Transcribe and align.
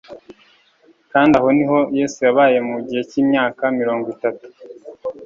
Kandi 1.11 1.33
aho 1.39 1.47
niho 1.57 1.77
Yesu 1.97 2.17
yabaye 2.27 2.57
mu 2.69 2.77
gibe 2.87 3.03
cy'imvaka 3.09 3.63
mirongo 3.79 4.05
itatu. 4.15 4.45